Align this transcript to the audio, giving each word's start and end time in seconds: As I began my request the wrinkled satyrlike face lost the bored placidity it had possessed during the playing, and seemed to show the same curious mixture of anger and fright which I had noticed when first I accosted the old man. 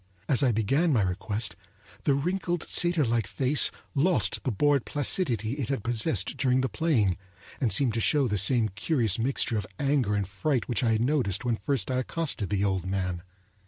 As 0.27 0.41
I 0.41 0.51
began 0.51 0.91
my 0.91 1.03
request 1.03 1.55
the 2.05 2.15
wrinkled 2.15 2.63
satyrlike 2.67 3.27
face 3.27 3.69
lost 3.93 4.43
the 4.43 4.51
bored 4.51 4.83
placidity 4.83 5.53
it 5.53 5.69
had 5.69 5.83
possessed 5.83 6.37
during 6.37 6.61
the 6.61 6.67
playing, 6.69 7.17
and 7.59 7.71
seemed 7.71 7.93
to 7.93 8.01
show 8.01 8.27
the 8.27 8.39
same 8.39 8.69
curious 8.69 9.19
mixture 9.19 9.59
of 9.59 9.67
anger 9.79 10.15
and 10.15 10.27
fright 10.27 10.67
which 10.67 10.83
I 10.83 10.93
had 10.93 11.01
noticed 11.01 11.45
when 11.45 11.55
first 11.57 11.91
I 11.91 11.97
accosted 11.99 12.49
the 12.49 12.63
old 12.63 12.83
man. 12.87 13.21